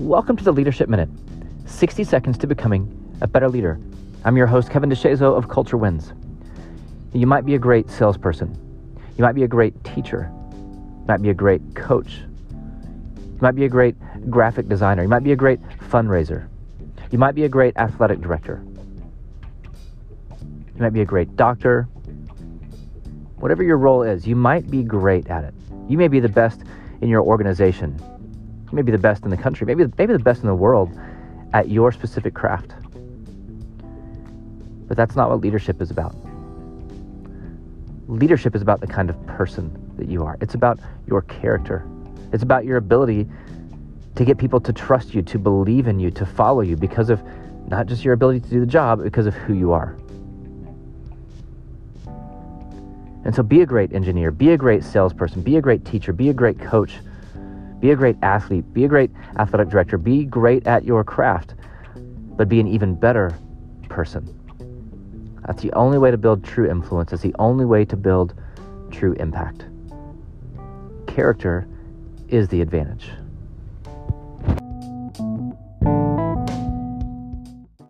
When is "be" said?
7.44-7.54, 9.34-9.42, 11.20-11.28, 13.54-13.66, 15.22-15.32, 17.34-17.44, 20.94-21.02, 24.70-24.82, 26.08-26.20, 53.42-53.60, 54.30-54.50, 55.42-55.56, 56.12-56.30, 57.80-57.90, 58.74-58.84, 59.98-60.24, 62.48-62.60